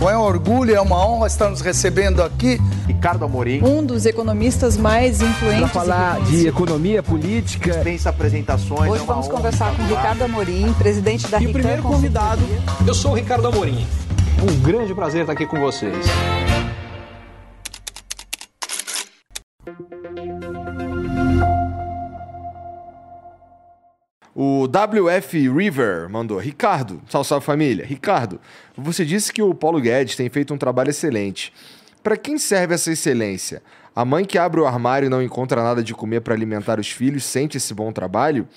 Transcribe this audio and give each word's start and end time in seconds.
Bom, 0.00 0.08
é 0.08 0.16
um 0.16 0.22
orgulho, 0.22 0.74
é 0.74 0.80
uma 0.80 1.06
honra 1.06 1.26
estar 1.26 1.50
nos 1.50 1.60
recebendo 1.60 2.22
aqui. 2.22 2.58
Ricardo 2.86 3.22
Amorim. 3.22 3.62
Um 3.62 3.84
dos 3.84 4.06
economistas 4.06 4.78
mais 4.78 5.20
influentes. 5.20 5.60
Para 5.60 5.68
falar 5.68 6.20
de 6.22 6.48
economia 6.48 7.02
política. 7.02 7.70
Dispensa 7.70 8.08
apresentações. 8.08 8.90
Hoje 8.90 9.02
é 9.02 9.06
vamos 9.06 9.28
conversar 9.28 9.76
com 9.76 9.82
Ricardo 9.82 10.24
Amorim, 10.24 10.72
presidente 10.72 11.28
da 11.28 11.38
E 11.38 11.48
o 11.48 11.52
primeiro 11.52 11.82
convidado, 11.82 12.40
eu 12.86 12.94
sou 12.94 13.10
o 13.10 13.14
Ricardo 13.14 13.46
Amorim. 13.48 13.86
Um 14.42 14.62
grande 14.62 14.94
prazer 14.94 15.20
estar 15.20 15.34
aqui 15.34 15.44
com 15.44 15.60
vocês. 15.60 16.06
O 24.42 24.64
WF 24.64 25.50
River 25.50 26.08
mandou: 26.08 26.38
Ricardo, 26.38 27.02
salve, 27.10 27.28
salve 27.28 27.44
família. 27.44 27.84
Ricardo, 27.84 28.40
você 28.74 29.04
disse 29.04 29.30
que 29.30 29.42
o 29.42 29.54
Paulo 29.54 29.78
Guedes 29.78 30.16
tem 30.16 30.30
feito 30.30 30.54
um 30.54 30.56
trabalho 30.56 30.88
excelente. 30.88 31.52
Para 32.02 32.16
quem 32.16 32.38
serve 32.38 32.72
essa 32.72 32.90
excelência? 32.90 33.62
A 33.94 34.02
mãe 34.02 34.24
que 34.24 34.38
abre 34.38 34.58
o 34.58 34.64
armário 34.64 35.04
e 35.04 35.10
não 35.10 35.22
encontra 35.22 35.62
nada 35.62 35.82
de 35.82 35.92
comer 35.92 36.22
para 36.22 36.32
alimentar 36.32 36.80
os 36.80 36.90
filhos 36.90 37.22
sente 37.22 37.58
esse 37.58 37.74
bom 37.74 37.92
trabalho? 37.92 38.48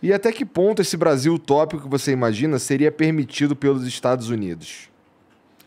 E 0.00 0.12
até 0.12 0.30
que 0.30 0.44
ponto 0.44 0.80
esse 0.80 0.96
Brasil 0.96 1.34
utópico 1.34 1.82
que 1.82 1.88
você 1.88 2.12
imagina 2.12 2.56
seria 2.60 2.92
permitido 2.92 3.56
pelos 3.56 3.84
Estados 3.84 4.30
Unidos? 4.30 4.90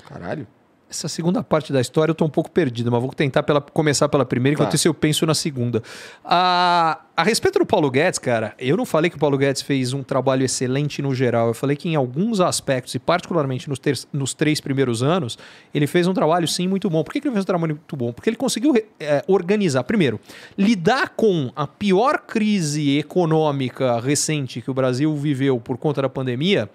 Caralho. 0.07 0.47
Essa 0.87 1.07
segunda 1.07 1.43
parte 1.43 1.73
da 1.73 1.81
história 1.81 2.11
eu 2.11 2.15
tô 2.15 2.23
um 2.25 2.29
pouco 2.29 2.49
perdido, 2.49 2.91
mas 2.91 3.01
vou 3.01 3.11
tentar 3.11 3.41
pela, 3.43 3.59
começar 3.59 4.07
pela 4.07 4.23
primeira, 4.23 4.53
enquanto 4.53 4.69
Tá. 4.69 4.75
isso 4.75 4.87
eu 4.87 4.93
penso 4.93 5.25
na 5.25 5.33
segunda. 5.33 5.81
A, 6.23 6.99
a 7.17 7.23
respeito 7.23 7.57
do 7.57 7.65
Paulo 7.65 7.89
Guedes, 7.89 8.19
cara, 8.19 8.53
eu 8.59 8.77
não 8.77 8.85
falei 8.85 9.09
que 9.09 9.15
o 9.17 9.19
Paulo 9.19 9.35
Guedes 9.37 9.63
fez 9.63 9.93
um 9.93 10.03
trabalho 10.03 10.43
excelente 10.45 11.01
no 11.01 11.13
geral. 11.13 11.47
Eu 11.47 11.53
falei 11.55 11.75
que 11.75 11.89
em 11.89 11.95
alguns 11.95 12.39
aspectos, 12.39 12.93
e 12.93 12.99
particularmente 12.99 13.67
nos, 13.67 13.79
ter- 13.79 13.97
nos 14.13 14.33
três 14.35 14.61
primeiros 14.61 15.01
anos, 15.01 15.39
ele 15.73 15.87
fez 15.87 16.05
um 16.07 16.13
trabalho 16.13 16.47
sim 16.47 16.67
muito 16.67 16.87
bom. 16.87 17.03
Por 17.03 17.13
que, 17.13 17.19
que 17.19 17.27
ele 17.27 17.33
fez 17.33 17.43
um 17.43 17.47
trabalho 17.47 17.73
muito 17.75 17.95
bom? 17.97 18.13
Porque 18.13 18.29
ele 18.29 18.37
conseguiu 18.37 18.73
eh, 18.99 19.23
organizar, 19.27 19.83
primeiro, 19.85 20.19
lidar 20.55 21.09
com 21.15 21.51
a 21.55 21.65
pior 21.65 22.19
crise 22.19 22.99
econômica 22.99 23.99
recente 23.99 24.61
que 24.61 24.69
o 24.69 24.73
Brasil 24.73 25.13
viveu 25.15 25.59
por 25.59 25.77
conta 25.77 26.01
da 26.03 26.09
pandemia. 26.09 26.69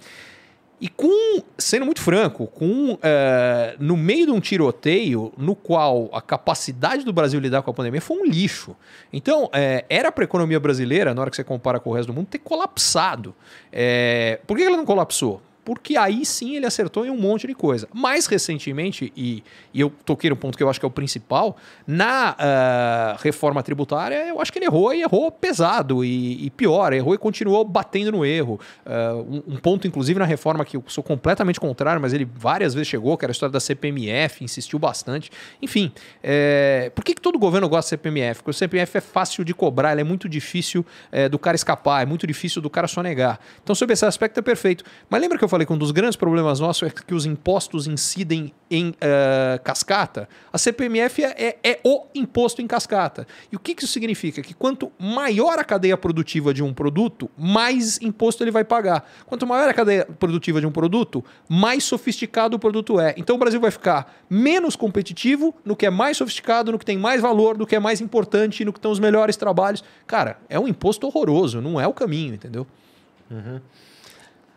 E 0.81 0.89
com, 0.89 1.43
sendo 1.59 1.85
muito 1.85 2.01
franco, 2.01 2.47
com 2.47 2.99
eh, 3.03 3.77
no 3.79 3.99
meio 3.99 4.27
de 4.27 4.33
um 4.33 4.41
tiroteio 4.41 5.31
no 5.37 5.55
qual 5.55 6.09
a 6.11 6.23
capacidade 6.23 7.05
do 7.05 7.13
Brasil 7.13 7.39
lidar 7.39 7.61
com 7.61 7.71
a 7.71 7.75
pandemia 7.75 8.01
foi 8.01 8.17
um 8.17 8.25
lixo. 8.25 8.75
Então, 9.13 9.51
eh, 9.53 9.85
era 9.91 10.11
para 10.11 10.25
a 10.25 10.27
economia 10.27 10.59
brasileira, 10.59 11.13
na 11.13 11.21
hora 11.21 11.31
que 11.31 11.37
você 11.37 11.45
compara 11.45 11.79
com 11.79 11.91
o 11.91 11.93
resto 11.93 12.07
do 12.07 12.15
mundo, 12.15 12.29
ter 12.29 12.39
colapsado. 12.39 13.35
Eh, 13.71 14.41
por 14.47 14.57
que 14.57 14.63
ela 14.63 14.77
não 14.77 14.87
colapsou? 14.87 15.43
Porque 15.71 15.97
aí 15.97 16.27
sim 16.27 16.57
ele 16.57 16.67
acertou 16.67 17.07
em 17.07 17.11
um 17.11 17.17
monte 17.17 17.47
de 17.47 17.55
coisa. 17.55 17.87
Mais 17.95 18.27
recentemente, 18.27 19.13
e, 19.17 19.45
e 19.73 19.81
eu 19.81 19.89
toquei 20.05 20.29
no 20.29 20.35
ponto 20.35 20.59
que 20.59 20.65
eu 20.65 20.69
acho 20.69 20.81
que 20.81 20.85
é 20.85 20.89
o 20.89 20.91
principal, 20.91 21.57
na 21.87 22.35
ah, 22.37 23.17
reforma 23.21 23.63
tributária, 23.63 24.27
eu 24.27 24.41
acho 24.41 24.53
que 24.53 24.59
ele 24.59 24.67
errou 24.67 24.93
e 24.93 25.03
errou 25.03 25.31
pesado. 25.31 26.05
E, 26.05 26.45
e 26.45 26.51
pior, 26.51 26.93
errou 26.93 27.15
e 27.15 27.19
continuou 27.19 27.65
batendo 27.65 28.11
no 28.11 28.27
erro. 28.27 28.59
Ah, 28.85 29.15
um, 29.15 29.45
um 29.47 29.57
ponto, 29.59 29.87
inclusive, 29.87 30.19
na 30.19 30.25
reforma 30.25 30.65
que 30.65 30.77
eu 30.77 30.83
sou 30.89 31.05
completamente 31.05 31.61
contrário, 31.61 32.03
mas 32.03 32.13
ele 32.13 32.25
várias 32.25 32.75
vezes 32.75 32.89
chegou, 32.89 33.17
que 33.17 33.25
era 33.25 33.31
a 33.31 33.35
história 33.35 33.53
da 33.53 33.61
CPMF, 33.61 34.43
insistiu 34.43 34.77
bastante. 34.77 35.31
Enfim, 35.63 35.93
é, 36.21 36.91
por 36.97 37.05
que, 37.05 37.15
que 37.15 37.21
todo 37.21 37.39
governo 37.39 37.69
gosta 37.69 37.95
da 37.95 38.03
CPMF? 38.03 38.41
Porque 38.41 38.51
o 38.51 38.55
CPMF 38.55 38.99
é 38.99 39.01
fácil 39.01 39.45
de 39.45 39.55
cobrar, 39.55 39.97
é 39.97 40.03
muito 40.03 40.29
difícil 40.29 40.85
é, 41.13 41.29
do 41.29 41.39
cara 41.39 41.55
escapar, 41.55 42.03
é 42.03 42.07
muito 42.07 42.27
difícil 42.27 42.61
do 42.61 42.69
cara 42.69 42.89
sonegar. 42.89 43.39
Então, 43.63 43.73
sob 43.73 43.93
esse 43.93 44.05
aspecto, 44.05 44.37
é 44.41 44.43
perfeito. 44.43 44.83
Mas 45.09 45.21
lembra 45.21 45.39
que 45.39 45.45
eu 45.45 45.49
falei 45.49 45.60
que 45.67 45.73
um 45.73 45.79
dos 45.79 45.91
grandes 45.91 46.17
problemas 46.17 46.61
nossos 46.61 46.89
é 46.89 46.91
que 46.91 47.15
os 47.15 47.27
impostos 47.27 47.87
incidem 47.87 48.53
em 48.71 48.95
eh, 49.01 49.61
cascata? 49.65 50.29
A 50.53 50.59
CPMF 50.59 51.25
é, 51.25 51.35
é- 51.37 51.59
é 51.63 51.81
o 51.85 52.05
imposto 52.15 52.63
em 52.63 52.67
cascata. 52.67 53.27
E 53.51 53.57
o 53.57 53.59
que, 53.59 53.75
que 53.75 53.85
isso 53.85 53.93
significa? 53.93 54.43
Que 54.43 54.55
quanto 54.55 54.93
maior 54.99 55.59
a 55.59 55.65
cadeia 55.65 55.97
produtiva 55.97 56.55
de 56.55 56.63
um 56.63 56.73
produto, 56.73 57.31
mais 57.37 58.01
imposto 58.01 58.43
ele 58.45 58.51
vai 58.51 58.65
pagar. 58.65 59.09
Quanto 59.27 59.47
maior 59.47 59.69
a 59.69 59.75
cadeia 59.75 60.05
produtiva 60.19 60.61
de 60.61 60.67
um 60.67 60.73
produto, 60.73 61.25
mais 61.49 61.85
sofisticado 61.85 62.57
o 62.57 62.59
produto 62.59 63.01
é. 63.01 63.15
Então 63.17 63.37
o 63.37 63.39
Brasil 63.39 63.61
vai 63.61 63.71
ficar 63.71 64.15
menos 64.29 64.77
competitivo 64.77 65.55
no 65.65 65.75
que 65.77 65.87
é 65.87 65.91
mais 65.91 66.17
sofisticado, 66.17 66.71
no 66.73 66.79
que 66.79 66.85
tem 66.85 66.99
mais 66.99 67.21
valor, 67.21 67.59
no 67.59 67.67
que 67.67 67.75
é 67.77 67.81
mais 67.81 68.01
importante, 68.01 68.65
no 68.65 68.73
que 68.73 68.79
estão 68.79 68.91
os 68.91 68.99
melhores 68.99 69.37
trabalhos. 69.37 69.83
Cara, 70.07 70.39
é 70.49 70.59
um 70.59 70.69
imposto 70.69 71.07
horroroso, 71.07 71.61
não 71.61 71.81
é 71.81 71.87
o 71.87 71.93
caminho, 71.93 72.35
entendeu? 72.35 72.67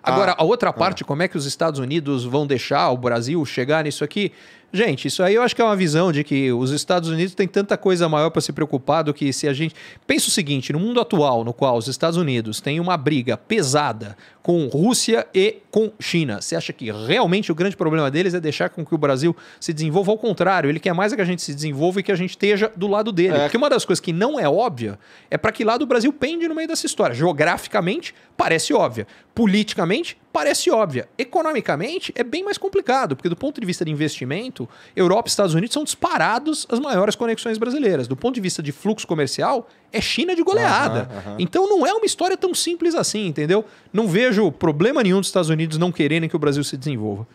Agora, 0.03 0.35
a 0.37 0.43
outra 0.43 0.73
parte, 0.73 1.03
como 1.03 1.23
é 1.23 1.27
que 1.27 1.37
os 1.37 1.45
Estados 1.45 1.79
Unidos 1.79 2.25
vão 2.25 2.45
deixar 2.45 2.89
o 2.91 2.97
Brasil 2.97 3.43
chegar 3.45 3.83
nisso 3.83 4.03
aqui? 4.03 4.33
Gente, 4.75 5.07
isso 5.07 5.21
aí 5.21 5.35
eu 5.35 5.43
acho 5.43 5.55
que 5.55 5.61
é 5.61 5.65
uma 5.65 5.75
visão 5.75 6.11
de 6.11 6.23
que 6.23 6.51
os 6.51 6.71
Estados 6.71 7.07
Unidos 7.07 7.35
têm 7.35 7.47
tanta 7.47 7.77
coisa 7.77 8.09
maior 8.09 8.31
para 8.31 8.41
se 8.41 8.51
preocupar 8.51 9.03
do 9.03 9.13
que 9.13 9.31
se 9.31 9.47
a 9.47 9.53
gente. 9.53 9.75
Pensa 10.07 10.29
o 10.29 10.31
seguinte: 10.31 10.73
no 10.73 10.79
mundo 10.79 10.99
atual, 10.99 11.43
no 11.43 11.53
qual 11.53 11.77
os 11.77 11.87
Estados 11.87 12.17
Unidos 12.17 12.59
têm 12.59 12.79
uma 12.79 12.97
briga 12.97 13.37
pesada 13.37 14.17
com 14.41 14.65
Rússia 14.65 15.27
e 15.31 15.57
com 15.69 15.91
China, 15.99 16.41
você 16.41 16.55
acha 16.55 16.73
que 16.73 16.91
realmente 16.91 17.51
o 17.51 17.55
grande 17.55 17.77
problema 17.77 18.09
deles 18.09 18.33
é 18.33 18.39
deixar 18.39 18.69
com 18.69 18.83
que 18.83 18.95
o 18.95 18.97
Brasil 18.97 19.37
se 19.59 19.71
desenvolva? 19.71 20.11
Ao 20.11 20.17
contrário, 20.17 20.67
ele 20.67 20.79
quer 20.79 20.93
mais 20.93 21.13
é 21.13 21.15
que 21.15 21.21
a 21.21 21.25
gente 21.25 21.43
se 21.43 21.53
desenvolva 21.53 21.99
e 21.99 22.03
que 22.03 22.11
a 22.11 22.15
gente 22.15 22.31
esteja 22.31 22.71
do 22.75 22.87
lado 22.87 23.11
dele. 23.11 23.37
Porque 23.41 23.57
uma 23.57 23.69
das 23.69 23.85
coisas 23.85 23.99
que 23.99 24.11
não 24.11 24.39
é 24.39 24.49
óbvia 24.49 24.97
é 25.29 25.37
para 25.37 25.51
que 25.51 25.63
lado 25.63 25.83
o 25.83 25.85
Brasil 25.85 26.11
pende 26.11 26.47
no 26.47 26.55
meio 26.55 26.67
dessa 26.67 26.87
história. 26.87 27.15
Geograficamente, 27.15 28.15
parece 28.35 28.73
óbvia. 28.73 29.05
Politicamente, 29.35 30.17
parece 30.33 30.71
óbvia. 30.71 31.07
Economicamente, 31.15 32.11
é 32.15 32.23
bem 32.23 32.43
mais 32.43 32.57
complicado, 32.57 33.15
porque 33.15 33.29
do 33.29 33.35
ponto 33.35 33.61
de 33.61 33.67
vista 33.67 33.85
de 33.85 33.91
investimento, 33.91 34.67
Europa 34.95 35.27
e 35.27 35.29
Estados 35.29 35.53
Unidos 35.53 35.73
são 35.73 35.83
disparados 35.83 36.65
as 36.69 36.79
maiores 36.79 37.15
conexões 37.15 37.59
brasileiras. 37.59 38.07
Do 38.07 38.17
ponto 38.17 38.33
de 38.33 38.41
vista 38.41 38.63
de 38.63 38.71
fluxo 38.71 39.05
comercial, 39.05 39.69
é 39.91 40.01
China 40.01 40.35
de 40.35 40.41
goleada. 40.41 41.01
Aham, 41.01 41.19
aham. 41.19 41.35
Então 41.39 41.69
não 41.69 41.85
é 41.85 41.93
uma 41.93 42.05
história 42.05 42.35
tão 42.35 42.53
simples 42.55 42.95
assim, 42.95 43.27
entendeu? 43.27 43.63
Não 43.93 44.07
vejo 44.07 44.51
problema 44.51 45.03
nenhum 45.03 45.19
dos 45.19 45.27
Estados 45.27 45.49
Unidos 45.49 45.77
não 45.77 45.91
quererem 45.91 46.27
que 46.27 46.35
o 46.35 46.39
Brasil 46.39 46.63
se 46.63 46.75
desenvolva. 46.75 47.27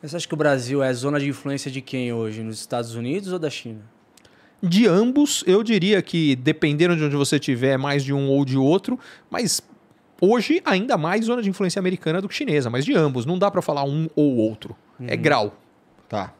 Mas 0.00 0.12
Você 0.12 0.18
acha 0.18 0.28
que 0.28 0.34
o 0.34 0.36
Brasil 0.36 0.82
é 0.82 0.92
zona 0.94 1.18
de 1.18 1.28
influência 1.28 1.70
de 1.70 1.80
quem 1.80 2.12
hoje? 2.12 2.42
Nos 2.42 2.60
Estados 2.60 2.94
Unidos 2.94 3.32
ou 3.32 3.38
da 3.38 3.50
China? 3.50 3.80
De 4.62 4.86
ambos, 4.86 5.42
eu 5.46 5.62
diria 5.62 6.00
que 6.00 6.36
dependendo 6.36 6.96
de 6.96 7.04
onde 7.04 7.16
você 7.16 7.38
tiver, 7.38 7.72
é 7.72 7.76
mais 7.76 8.04
de 8.04 8.14
um 8.14 8.28
ou 8.30 8.44
de 8.44 8.56
outro, 8.56 8.98
mas 9.28 9.60
hoje 10.20 10.60
ainda 10.64 10.96
mais 10.96 11.24
zona 11.24 11.42
de 11.42 11.50
influência 11.50 11.78
americana 11.78 12.20
do 12.20 12.28
que 12.28 12.34
chinesa, 12.34 12.70
mas 12.70 12.84
de 12.84 12.94
ambos, 12.94 13.26
não 13.26 13.38
dá 13.38 13.50
pra 13.50 13.62
falar 13.62 13.84
um 13.84 14.08
ou 14.14 14.36
outro. 14.36 14.76
É 15.06 15.16
grau. 15.16 15.54
Tá. 16.08 16.32